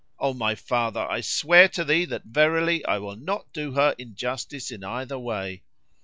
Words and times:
"O 0.19 0.33
my 0.33 0.55
father! 0.55 1.01
I 1.01 1.21
swear 1.21 1.67
to 1.69 1.83
thee 1.83 2.05
that 2.05 2.23
verily 2.25 2.83
I 2.87 2.97
will 2.97 3.15
not 3.15 3.53
do 3.53 3.73
her 3.73 3.93
injustice 3.99 4.71
in 4.71 4.83
either 4.83 5.19
way." 5.19 5.61